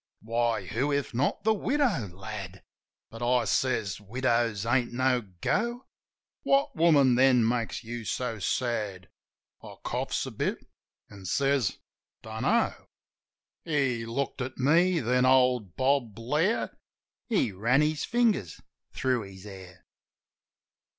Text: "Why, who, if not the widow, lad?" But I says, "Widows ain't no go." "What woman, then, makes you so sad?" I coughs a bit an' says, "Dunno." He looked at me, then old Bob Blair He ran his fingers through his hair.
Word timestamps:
"Why, 0.23 0.65
who, 0.65 0.91
if 0.91 1.13
not 1.13 1.43
the 1.43 1.53
widow, 1.53 2.07
lad?" 2.07 2.63
But 3.11 3.21
I 3.21 3.45
says, 3.45 4.01
"Widows 4.01 4.65
ain't 4.65 4.91
no 4.91 5.21
go." 5.41 5.85
"What 6.41 6.75
woman, 6.75 7.13
then, 7.13 7.47
makes 7.47 7.83
you 7.83 8.03
so 8.03 8.39
sad?" 8.39 9.09
I 9.61 9.75
coughs 9.83 10.25
a 10.25 10.31
bit 10.31 10.57
an' 11.11 11.25
says, 11.25 11.77
"Dunno." 12.23 12.73
He 13.63 14.07
looked 14.07 14.41
at 14.41 14.57
me, 14.57 15.01
then 15.01 15.23
old 15.23 15.75
Bob 15.75 16.15
Blair 16.15 16.75
He 17.29 17.51
ran 17.51 17.81
his 17.81 18.03
fingers 18.03 18.59
through 18.93 19.21
his 19.29 19.43
hair. 19.43 19.85